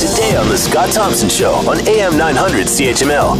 Today 0.00 0.34
on 0.34 0.48
The 0.48 0.56
Scott 0.56 0.90
Thompson 0.92 1.28
Show 1.28 1.52
on 1.68 1.86
AM 1.86 2.16
900 2.16 2.68
CHML. 2.68 3.36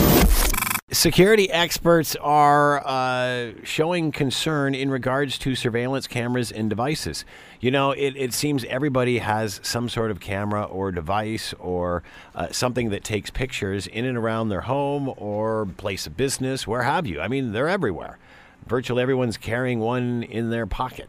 Security 0.93 1.51
experts 1.51 2.17
are 2.17 2.87
uh, 2.87 3.53
showing 3.65 4.13
concern 4.13 4.75
in 4.75 4.91
regards 4.91 5.39
to 5.39 5.55
surveillance 5.55 6.07
cameras 6.07 6.53
and 6.53 6.69
devices. 6.69 7.25
You 7.61 7.71
know, 7.71 7.93
it, 7.93 8.15
it 8.15 8.35
seems 8.35 8.67
everybody 8.67 9.21
has 9.21 9.59
some 9.63 9.89
sort 9.89 10.11
of 10.11 10.21
camera 10.21 10.65
or 10.65 10.93
device 10.93 11.55
or 11.55 12.03
uh, 12.35 12.49
something 12.51 12.91
that 12.91 13.05
takes 13.05 13.31
pictures 13.31 13.87
in 13.87 14.05
and 14.05 14.19
around 14.19 14.51
their 14.51 14.61
home 14.61 15.15
or 15.17 15.65
place 15.79 16.07
of 16.07 16.15
business, 16.15 16.67
where 16.67 16.83
have 16.83 17.07
you. 17.07 17.23
I 17.23 17.29
mean, 17.29 17.53
they're 17.53 17.71
everywhere. 17.71 18.19
Virtually 18.67 19.01
everyone's 19.01 19.39
carrying 19.39 19.79
one 19.81 20.25
in 20.25 20.51
their 20.51 20.67
pocket. 20.67 21.09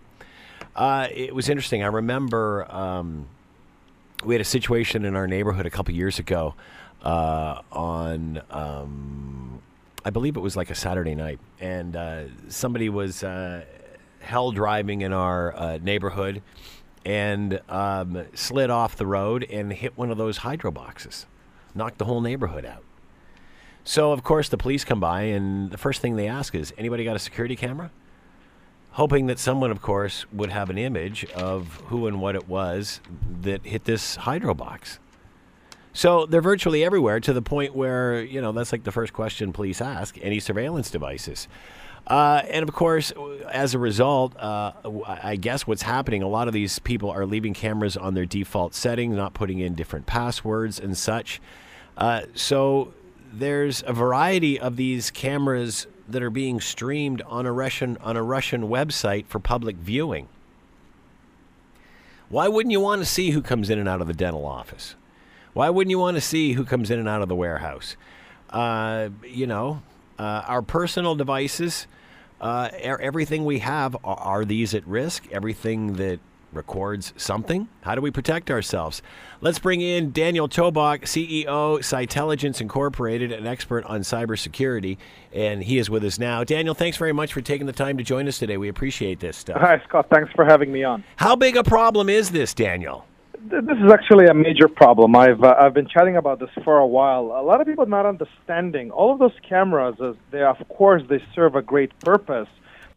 Uh, 0.77 1.09
it 1.11 1.35
was 1.35 1.49
interesting. 1.49 1.83
I 1.83 1.87
remember 1.87 2.73
um, 2.73 3.27
we 4.23 4.33
had 4.33 4.41
a 4.41 4.45
situation 4.45 5.05
in 5.05 5.15
our 5.15 5.27
neighborhood 5.27 5.65
a 5.65 5.69
couple 5.69 5.93
years 5.93 6.19
ago 6.19 6.55
uh, 7.03 7.61
on. 7.71 8.41
Um, 8.49 9.61
I 10.03 10.09
believe 10.09 10.35
it 10.35 10.39
was 10.39 10.57
like 10.57 10.71
a 10.71 10.75
Saturday 10.75 11.13
night, 11.13 11.39
and 11.59 11.95
uh, 11.95 12.23
somebody 12.47 12.89
was 12.89 13.23
uh, 13.23 13.63
hell 14.19 14.51
driving 14.51 15.01
in 15.01 15.13
our 15.13 15.55
uh, 15.55 15.77
neighborhood 15.81 16.41
and 17.05 17.61
um, 17.69 18.25
slid 18.33 18.69
off 18.69 18.95
the 18.95 19.05
road 19.05 19.45
and 19.49 19.73
hit 19.73 19.97
one 19.97 20.11
of 20.11 20.17
those 20.17 20.37
hydro 20.37 20.71
boxes, 20.71 21.25
knocked 21.75 21.97
the 21.97 22.05
whole 22.05 22.21
neighborhood 22.21 22.65
out. 22.65 22.83
So 23.83 24.11
of 24.11 24.23
course 24.23 24.49
the 24.49 24.57
police 24.57 24.83
come 24.83 24.99
by, 24.99 25.23
and 25.23 25.71
the 25.71 25.77
first 25.77 26.01
thing 26.01 26.15
they 26.15 26.27
ask 26.27 26.53
is, 26.55 26.73
"Anybody 26.77 27.03
got 27.03 27.15
a 27.15 27.19
security 27.19 27.55
camera?" 27.55 27.91
Hoping 28.93 29.27
that 29.27 29.39
someone, 29.39 29.71
of 29.71 29.81
course, 29.81 30.25
would 30.33 30.49
have 30.49 30.69
an 30.69 30.77
image 30.77 31.25
of 31.31 31.81
who 31.87 32.07
and 32.07 32.19
what 32.21 32.35
it 32.35 32.47
was 32.47 32.99
that 33.41 33.65
hit 33.65 33.85
this 33.85 34.17
hydro 34.17 34.53
box. 34.53 34.99
So 35.93 36.25
they're 36.25 36.41
virtually 36.41 36.83
everywhere 36.83 37.19
to 37.21 37.33
the 37.33 37.41
point 37.41 37.75
where, 37.75 38.21
you 38.21 38.41
know, 38.41 38.51
that's 38.51 38.71
like 38.71 38.83
the 38.83 38.91
first 38.91 39.13
question 39.13 39.51
police 39.53 39.81
ask 39.81 40.17
any 40.21 40.39
surveillance 40.39 40.89
devices. 40.89 41.47
Uh, 42.07 42.41
and 42.49 42.63
of 42.67 42.73
course, 42.73 43.13
as 43.51 43.73
a 43.73 43.79
result, 43.79 44.35
uh, 44.37 44.71
I 45.05 45.35
guess 45.35 45.67
what's 45.67 45.83
happening, 45.83 46.23
a 46.23 46.27
lot 46.27 46.47
of 46.47 46.53
these 46.53 46.79
people 46.79 47.09
are 47.11 47.25
leaving 47.25 47.53
cameras 47.53 47.95
on 47.95 48.13
their 48.13 48.25
default 48.25 48.73
settings, 48.73 49.15
not 49.15 49.33
putting 49.33 49.59
in 49.59 49.75
different 49.75 50.05
passwords 50.05 50.79
and 50.79 50.97
such. 50.97 51.39
Uh, 51.97 52.21
so 52.33 52.93
there's 53.31 53.83
a 53.85 53.93
variety 53.93 54.59
of 54.59 54.75
these 54.75 55.09
cameras 55.11 55.87
that 56.07 56.21
are 56.21 56.29
being 56.29 56.59
streamed 56.59 57.21
on 57.23 57.45
a 57.45 57.51
Russian 57.51 57.97
on 58.01 58.17
a 58.17 58.23
Russian 58.23 58.63
website 58.63 59.25
for 59.27 59.39
public 59.39 59.77
viewing. 59.77 60.27
Why 62.29 62.47
wouldn't 62.47 62.71
you 62.71 62.79
want 62.79 63.01
to 63.01 63.05
see 63.05 63.31
who 63.31 63.41
comes 63.41 63.69
in 63.69 63.79
and 63.79 63.89
out 63.89 64.01
of 64.01 64.07
the 64.07 64.13
dental 64.13 64.45
office? 64.45 64.95
Why 65.53 65.69
wouldn't 65.69 65.91
you 65.91 65.99
want 65.99 66.15
to 66.15 66.21
see 66.21 66.53
who 66.53 66.63
comes 66.63 66.89
in 66.89 66.99
and 66.99 67.09
out 67.09 67.21
of 67.21 67.27
the 67.27 67.35
warehouse? 67.35 67.97
Uh, 68.49 69.09
you 69.25 69.47
know, 69.47 69.81
uh, 70.17 70.43
our 70.47 70.61
personal 70.61 71.15
devices, 71.15 71.87
uh, 72.39 72.69
everything 72.73 73.43
we 73.43 73.59
have, 73.59 73.95
are, 74.03 74.17
are 74.17 74.45
these 74.45 74.73
at 74.73 74.87
risk? 74.87 75.27
Everything 75.31 75.93
that 75.93 76.19
records 76.53 77.13
something? 77.17 77.67
How 77.81 77.95
do 77.95 78.01
we 78.01 78.11
protect 78.11 78.51
ourselves? 78.51 79.01
Let's 79.41 79.59
bring 79.59 79.81
in 79.81 80.11
Daniel 80.11 80.47
Tobok, 80.47 81.03
CEO, 81.03 81.83
Cytelligence 81.83 82.61
Incorporated, 82.61 83.31
an 83.31 83.47
expert 83.47 83.85
on 83.85 84.01
cybersecurity, 84.01 84.97
and 85.33 85.63
he 85.63 85.77
is 85.77 85.89
with 85.89 86.03
us 86.03 86.19
now. 86.19 86.43
Daniel, 86.43 86.73
thanks 86.73 86.97
very 86.97 87.13
much 87.13 87.33
for 87.33 87.41
taking 87.41 87.67
the 87.67 87.73
time 87.73 87.97
to 87.97 88.03
join 88.03 88.27
us 88.27 88.37
today. 88.37 88.57
We 88.57 88.69
appreciate 88.69 89.19
this 89.19 89.37
stuff. 89.37 89.59
Hi, 89.61 89.81
Scott. 89.87 90.07
Thanks 90.11 90.31
for 90.33 90.45
having 90.45 90.71
me 90.71 90.83
on. 90.83 91.03
How 91.15 91.35
big 91.35 91.57
a 91.57 91.63
problem 91.63 92.09
is 92.09 92.31
this, 92.31 92.53
Daniel? 92.53 93.05
this 93.49 93.77
is 93.83 93.91
actually 93.91 94.27
a 94.27 94.33
major 94.33 94.67
problem. 94.67 95.15
I've 95.15 95.43
uh, 95.43 95.55
I've 95.59 95.73
been 95.73 95.87
chatting 95.87 96.17
about 96.17 96.39
this 96.39 96.49
for 96.63 96.77
a 96.77 96.85
while. 96.85 97.25
A 97.37 97.43
lot 97.43 97.59
of 97.59 97.67
people 97.67 97.85
not 97.85 98.05
understanding 98.05 98.91
all 98.91 99.11
of 99.13 99.19
those 99.19 99.33
cameras. 99.47 99.95
They 100.31 100.43
of 100.43 100.57
course 100.69 101.03
they 101.09 101.23
serve 101.33 101.55
a 101.55 101.61
great 101.61 101.97
purpose, 101.99 102.47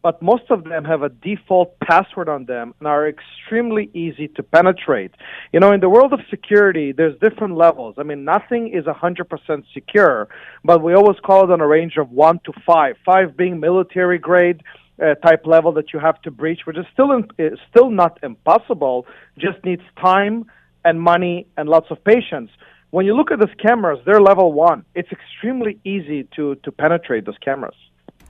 but 0.05 0.21
most 0.21 0.43
of 0.51 0.65
them 0.65 0.85
have 0.85 1.01
a 1.01 1.09
default 1.09 1.79
password 1.79 2.29
on 2.29 2.45
them 2.45 2.75
and 2.77 2.87
are 2.87 3.09
extremely 3.09 3.89
easy 3.95 4.27
to 4.27 4.43
penetrate. 4.43 5.09
You 5.51 5.59
know, 5.59 5.71
in 5.71 5.79
the 5.79 5.89
world 5.89 6.13
of 6.13 6.19
security, 6.29 6.91
there's 6.91 7.17
different 7.19 7.55
levels. 7.57 7.95
I 7.97 8.03
mean, 8.03 8.23
nothing 8.23 8.71
is 8.71 8.85
100% 8.85 9.63
secure, 9.73 10.27
but 10.63 10.83
we 10.83 10.93
always 10.93 11.17
call 11.25 11.45
it 11.45 11.51
on 11.51 11.59
a 11.59 11.65
range 11.65 11.97
of 11.97 12.11
one 12.11 12.39
to 12.45 12.53
five. 12.67 12.97
Five 13.03 13.35
being 13.35 13.59
military 13.59 14.19
grade 14.19 14.61
uh, 15.01 15.15
type 15.27 15.47
level 15.47 15.71
that 15.71 15.91
you 15.91 15.97
have 15.97 16.21
to 16.21 16.29
breach, 16.29 16.59
which 16.65 16.77
is 16.77 16.85
still 16.93 17.11
in, 17.11 17.27
still 17.71 17.89
not 17.89 18.19
impossible. 18.21 19.07
Just 19.39 19.57
needs 19.65 19.81
time 19.99 20.45
and 20.83 21.01
money 21.01 21.47
and 21.57 21.67
lots 21.67 21.87
of 21.89 21.97
patience. 22.03 22.51
When 22.91 23.07
you 23.07 23.15
look 23.17 23.31
at 23.31 23.39
these 23.39 23.55
cameras, 23.59 23.97
they're 24.05 24.21
level 24.21 24.53
one. 24.53 24.85
It's 24.93 25.09
extremely 25.11 25.79
easy 25.83 26.27
to 26.35 26.53
to 26.63 26.71
penetrate 26.71 27.25
those 27.25 27.39
cameras. 27.43 27.73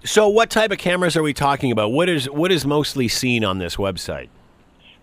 So, 0.04 0.28
what 0.28 0.50
type 0.50 0.72
of 0.72 0.78
cameras 0.78 1.18
are 1.18 1.24
we 1.24 1.34
talking 1.34 1.72
about? 1.72 1.92
What 1.92 2.10
is 2.10 2.30
what 2.30 2.52
is 2.52 2.66
mostly 2.66 3.08
seen 3.08 3.44
on 3.44 3.58
this 3.60 3.76
website? 3.78 4.30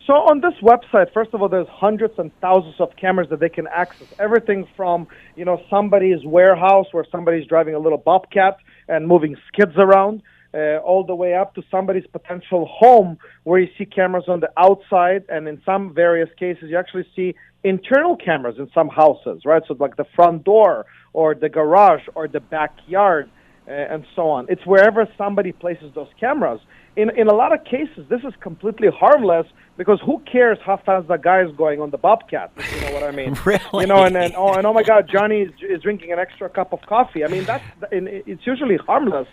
So 0.07 0.15
on 0.15 0.41
this 0.41 0.55
website, 0.61 1.13
first 1.13 1.33
of 1.33 1.43
all, 1.43 1.49
there's 1.49 1.69
hundreds 1.69 2.15
and 2.19 2.33
thousands 2.41 2.75
of 2.81 2.91
cameras 2.97 3.29
that 3.31 3.39
they 3.39 3.49
can 3.49 3.69
access. 3.69 4.09
Everything 4.19 4.67
from 4.77 5.07
you 5.37 5.45
know 5.45 5.63
somebody's 5.71 6.25
warehouse 6.25 6.87
where 6.93 7.07
somebody's 7.11 7.47
driving 7.47 7.75
a 7.75 7.79
little 7.79 7.99
bobcat 7.99 8.57
and 8.89 9.07
moving 9.07 9.37
skids 9.49 9.73
around 9.77 10.23
uh, 10.55 10.79
all 10.79 11.05
the 11.05 11.15
way 11.15 11.35
up 11.35 11.55
to 11.55 11.63
somebody's 11.71 12.07
potential 12.13 12.67
home 12.67 13.17
where 13.45 13.61
you 13.61 13.69
see 13.79 13.85
cameras 13.85 14.25
on 14.29 14.41
the 14.41 14.51
outside 14.57 15.25
and 15.29 15.49
in 15.49 15.63
some 15.65 15.95
various 15.95 16.29
cases 16.39 16.65
you 16.69 16.77
actually 16.77 17.07
see 17.15 17.35
internal 17.65 18.17
cameras 18.17 18.57
in 18.59 18.69
some 18.75 18.89
houses 18.89 19.43
right 19.45 19.63
so 19.69 19.75
like 19.79 19.97
the 19.97 20.05
front 20.17 20.45
door 20.45 20.85
or 21.13 21.35
the 21.35 21.49
garage 21.49 22.03
or 22.15 22.27
the 22.29 22.41
backyard 22.41 23.31
Uh, 23.69 23.71
and 23.71 24.05
so 24.17 24.29
on. 24.29 24.45
It's 24.49 24.67
wherever 24.67 25.07
somebody 25.17 25.53
places 25.53 25.93
those 25.95 26.09
cameras. 26.19 26.61
In 26.97 27.11
in 27.11 27.29
a 27.29 27.33
lot 27.33 27.53
of 27.53 27.65
cases 27.65 28.05
this 28.09 28.23
is 28.25 28.35
completely 28.41 28.89
harmless 28.89 29.47
because 29.77 30.01
who 30.05 30.19
cares 30.21 30.59
how 30.67 30.79
fast 30.79 31.07
the 31.07 31.17
guy 31.17 31.43
is 31.43 31.53
going 31.57 31.81
on 31.81 31.91
the 31.91 31.97
bobcat 31.97 32.51
you 32.57 32.81
know 32.81 32.93
what 32.93 33.05
i 33.05 33.13
mean. 33.13 33.35
Really? 33.47 33.63
you 33.83 33.87
know 33.87 34.03
and 34.03 34.15
then 34.17 34.33
oh 34.37 34.53
and 34.53 34.67
oh 34.67 34.73
my 34.73 34.83
god 34.83 35.09
johnny 35.09 35.43
is, 35.43 35.53
is 35.63 35.81
drinking 35.81 36.13
an 36.13 36.19
extra 36.19 36.49
cup 36.49 36.73
of 36.73 36.83
coffee. 36.83 37.25
I 37.25 37.29
mean 37.29 37.45
that's 37.45 37.65
it's 37.93 38.45
usually 38.47 38.79
harmless. 38.79 39.29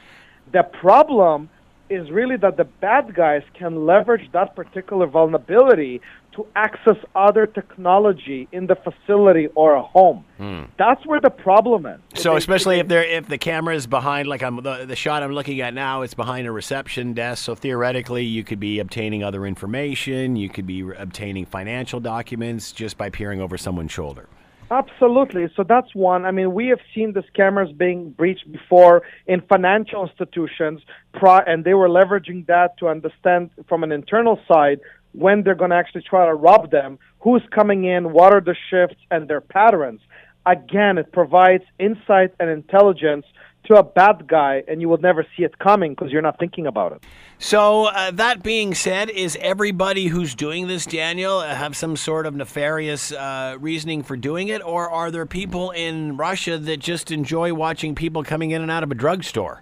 The 0.52 0.64
problem 0.64 1.50
is 1.90 2.12
really 2.12 2.38
that 2.38 2.56
the 2.56 2.66
bad 2.66 3.16
guys 3.16 3.42
can 3.56 3.88
leverage 3.88 4.32
that 4.32 4.56
particular 4.56 5.08
vulnerability 5.08 6.02
to 6.40 6.48
access 6.56 6.96
other 7.16 7.46
technology 7.46 8.48
in 8.52 8.68
the 8.68 8.76
facility 8.76 9.48
or 9.56 9.76
a 9.76 9.82
home. 9.82 10.24
Hmm. 10.38 10.64
That's 10.78 11.06
where 11.06 11.20
the 11.20 11.30
problem 11.30 11.86
is. 11.86 12.00
So, 12.16 12.32
they, 12.32 12.38
especially 12.38 12.76
they, 12.76 12.82
if 12.82 12.88
they're 12.88 13.04
if 13.04 13.28
the 13.28 13.38
camera 13.38 13.76
is 13.76 13.88
behind, 13.88 14.28
like 14.28 14.42
I'm 14.42 14.58
the, 14.58 14.86
the 14.86 14.96
shot 14.96 15.22
I'm 15.22 15.34
looking 15.34 15.60
at 15.62 15.74
now, 15.74 16.02
it's 16.02 16.14
behind 16.14 16.48
a 16.48 16.52
reception 16.52 17.14
desk. 17.14 17.44
So 17.44 17.56
theoretically, 17.56 18.24
you 18.24 18.44
could 18.44 18.60
be 18.60 18.80
obtaining 18.80 19.24
other 19.24 19.46
information. 19.46 20.36
You 20.36 20.50
could 20.50 20.66
be 20.66 20.82
obtaining 20.82 21.46
financial 21.46 22.00
documents 22.00 22.72
just 22.72 22.98
by 22.98 23.10
peering 23.10 23.42
over 23.42 23.58
someone's 23.58 23.92
shoulder. 23.92 24.30
Absolutely. 24.72 25.48
So 25.56 25.64
that's 25.64 25.96
one. 25.96 26.26
I 26.26 26.32
mean, 26.32 26.54
we 26.54 26.68
have 26.68 26.80
seen 26.94 27.14
the 27.14 27.24
scammers 27.34 27.76
being 27.76 28.12
breached 28.12 28.52
before 28.52 29.02
in 29.26 29.42
financial 29.42 30.08
institutions, 30.08 30.82
and 31.22 31.66
they 31.66 31.74
were 31.74 31.90
leveraging 31.90 32.46
that 32.48 32.78
to 32.78 32.88
understand 32.88 33.50
from 33.68 33.84
an 33.84 33.92
internal 33.92 34.40
side 34.48 34.80
when 35.14 35.44
they're 35.44 35.56
going 35.56 35.72
to 35.72 35.76
actually 35.76 36.04
try 36.04 36.26
to 36.26 36.34
rob 36.34 36.72
them, 36.72 37.00
who's 37.20 37.44
coming 37.52 37.86
in, 37.86 38.14
what 38.14 38.34
are 38.34 38.42
the 38.42 38.56
shifts, 38.70 38.98
and 39.12 39.28
their 39.28 39.42
patterns. 39.42 40.02
Again, 40.46 40.98
it 40.98 41.12
provides 41.12 41.64
insight 41.80 42.34
and 42.40 42.50
intelligence 42.50 43.26
to 43.66 43.78
a 43.78 43.84
bad 43.84 44.28
guy 44.28 44.64
and 44.68 44.82
you 44.82 44.90
will 44.90 44.98
never 44.98 45.26
see 45.36 45.44
it 45.44 45.60
coming 45.60 45.92
because 45.92 46.12
you're 46.12 46.22
not 46.22 46.40
thinking 46.40 46.66
about 46.66 46.92
it. 46.92 47.04
So, 47.38 47.86
uh, 47.86 48.12
that 48.12 48.42
being 48.42 48.74
said, 48.74 49.10
is 49.10 49.38
everybody 49.40 50.08
who's 50.08 50.34
doing 50.36 50.68
this, 50.68 50.86
Daniel, 50.86 51.38
uh, 51.38 51.54
have 51.56 51.76
some 51.76 51.96
sort 51.96 52.26
of 52.26 52.36
nefarious 52.36 53.12
uh, 53.12 53.58
reasoning 53.60 54.04
for 54.04 54.18
doing 54.18 54.48
it? 54.48 54.62
Or 54.66 54.90
are 54.90 55.12
there 55.12 55.26
people 55.26 55.72
in 55.72 56.18
Russia 56.18 56.58
that 56.58 56.78
just 56.78 57.12
enjoy 57.12 57.54
watching 57.54 57.96
people 57.96 58.24
coming 58.24 58.52
in 58.52 58.62
and 58.62 58.72
out 58.72 58.84
of 58.84 58.92
a 58.92 58.96
drugstore? 58.96 59.62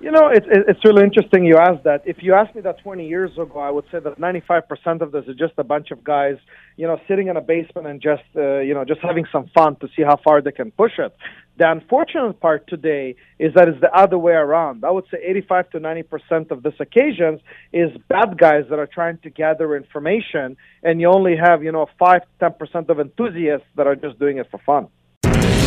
You 0.00 0.12
know, 0.12 0.28
it's 0.28 0.46
it's 0.48 0.84
really 0.84 1.02
interesting 1.02 1.44
you 1.44 1.56
asked 1.56 1.82
that. 1.82 2.02
If 2.06 2.18
you 2.22 2.32
asked 2.34 2.54
me 2.54 2.60
that 2.60 2.78
20 2.84 3.08
years 3.08 3.32
ago, 3.32 3.58
I 3.58 3.70
would 3.70 3.84
say 3.90 3.98
that 3.98 4.16
95% 4.16 5.00
of 5.00 5.10
this 5.10 5.24
is 5.26 5.34
just 5.36 5.54
a 5.58 5.64
bunch 5.64 5.90
of 5.90 6.04
guys, 6.04 6.36
you 6.76 6.86
know, 6.86 7.00
sitting 7.08 7.26
in 7.26 7.36
a 7.36 7.40
basement 7.40 7.88
and 7.88 8.00
just, 8.00 8.22
uh, 8.36 8.60
you 8.60 8.74
know, 8.74 8.84
just 8.84 9.00
having 9.00 9.24
some 9.32 9.50
fun 9.52 9.74
to 9.80 9.88
see 9.96 10.02
how 10.02 10.16
far 10.22 10.40
they 10.40 10.52
can 10.52 10.70
push 10.70 10.92
it. 10.98 11.16
The 11.56 11.68
unfortunate 11.68 12.38
part 12.38 12.68
today 12.68 13.16
is 13.40 13.54
that 13.54 13.66
it's 13.66 13.80
the 13.80 13.92
other 13.92 14.16
way 14.16 14.34
around. 14.34 14.84
I 14.84 14.92
would 14.92 15.06
say 15.10 15.18
85 15.20 15.70
to 15.70 15.80
90% 15.80 16.52
of 16.52 16.62
this 16.62 16.74
occasions 16.78 17.40
is 17.72 17.90
bad 18.08 18.38
guys 18.38 18.66
that 18.70 18.78
are 18.78 18.86
trying 18.86 19.18
to 19.24 19.30
gather 19.30 19.76
information, 19.76 20.56
and 20.84 21.00
you 21.00 21.08
only 21.08 21.36
have, 21.36 21.64
you 21.64 21.72
know, 21.72 21.86
5 21.98 22.20
to 22.22 22.50
10% 22.50 22.88
of 22.88 23.00
enthusiasts 23.00 23.66
that 23.74 23.88
are 23.88 23.96
just 23.96 24.20
doing 24.20 24.38
it 24.38 24.48
for 24.48 24.58
fun. 24.64 24.86